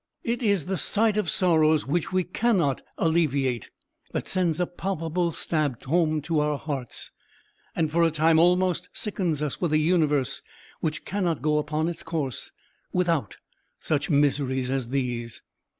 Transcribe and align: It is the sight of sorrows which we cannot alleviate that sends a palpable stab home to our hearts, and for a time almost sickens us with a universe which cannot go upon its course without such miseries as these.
It 0.23 0.41
is 0.41 0.65
the 0.65 0.77
sight 0.77 1.15
of 1.15 1.29
sorrows 1.29 1.85
which 1.85 2.11
we 2.11 2.23
cannot 2.23 2.81
alleviate 2.97 3.69
that 4.13 4.27
sends 4.27 4.59
a 4.59 4.65
palpable 4.65 5.31
stab 5.31 5.83
home 5.83 6.23
to 6.23 6.39
our 6.39 6.57
hearts, 6.57 7.11
and 7.75 7.91
for 7.91 8.01
a 8.03 8.09
time 8.09 8.39
almost 8.39 8.89
sickens 8.93 9.43
us 9.43 9.61
with 9.61 9.73
a 9.73 9.77
universe 9.77 10.41
which 10.79 11.05
cannot 11.05 11.43
go 11.43 11.59
upon 11.59 11.87
its 11.87 12.01
course 12.01 12.49
without 12.91 13.37
such 13.79 14.09
miseries 14.09 14.71
as 14.71 14.89
these. 14.89 15.43